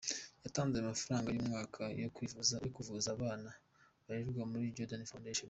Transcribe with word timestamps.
Yatanze 0.43 0.75
amafaranga 0.79 1.27
y’umwaka 1.31 1.81
yo 2.01 2.09
kuvuza 2.75 3.07
abana 3.15 3.49
barererwa 4.05 4.43
muri 4.51 4.73
Jordan 4.75 5.05
Foundation. 5.11 5.39